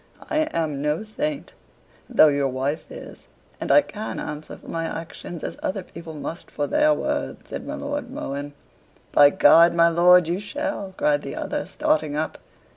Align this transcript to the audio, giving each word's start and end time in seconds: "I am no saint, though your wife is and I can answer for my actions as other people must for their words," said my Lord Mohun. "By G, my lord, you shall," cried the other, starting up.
"I 0.31 0.47
am 0.51 0.81
no 0.81 1.03
saint, 1.03 1.53
though 2.09 2.29
your 2.29 2.47
wife 2.47 2.91
is 2.91 3.27
and 3.59 3.71
I 3.71 3.83
can 3.83 4.19
answer 4.19 4.57
for 4.57 4.67
my 4.67 4.85
actions 4.85 5.43
as 5.43 5.59
other 5.61 5.83
people 5.83 6.15
must 6.15 6.49
for 6.49 6.65
their 6.65 6.91
words," 6.91 7.47
said 7.49 7.67
my 7.67 7.75
Lord 7.75 8.09
Mohun. 8.09 8.53
"By 9.11 9.29
G, 9.29 9.47
my 9.75 9.89
lord, 9.89 10.27
you 10.27 10.39
shall," 10.39 10.95
cried 10.97 11.21
the 11.21 11.35
other, 11.35 11.67
starting 11.67 12.17
up. 12.17 12.39